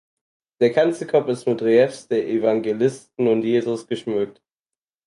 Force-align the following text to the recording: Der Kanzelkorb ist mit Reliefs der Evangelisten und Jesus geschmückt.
Der 0.61 0.71
Kanzelkorb 0.73 1.29
ist 1.29 1.45
mit 1.45 1.61
Reliefs 1.61 2.07
der 2.07 2.27
Evangelisten 2.27 3.27
und 3.27 3.43
Jesus 3.43 3.85
geschmückt. 3.85 4.41